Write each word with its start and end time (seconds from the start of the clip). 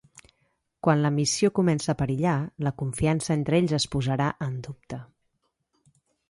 Quan 0.85 1.01
la 1.03 1.11
missió 1.17 1.51
comença 1.59 1.91
a 1.93 1.95
perillar, 1.99 2.33
la 2.69 2.71
confiança 2.83 3.37
entre 3.41 3.61
ells 3.61 3.75
es 3.79 3.87
posarà 3.97 4.31
en 4.47 4.57
dubte. 4.71 5.01